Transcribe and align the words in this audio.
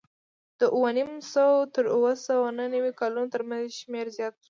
د 0.59 0.61
اوه 0.75 0.89
نیم 0.97 1.11
سوه 1.33 1.59
تر 1.75 1.85
اوه 1.95 2.11
سوه 2.27 2.47
نهه 2.57 2.69
نوې 2.75 2.91
کلونو 2.99 3.31
ترمنځ 3.33 3.65
شمېر 3.79 4.05
زیات 4.17 4.33
شو 4.35 4.39